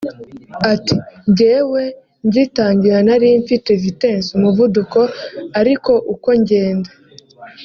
Ati 0.73 0.95
“Jyewe 1.37 1.83
ngitangira 2.25 2.97
nari 3.07 3.27
mfite 3.43 3.69
vitesse 3.83 4.29
(umuvuduko) 4.37 4.99
ariko 5.59 5.91
uko 6.13 6.29
ngenda 6.41 6.91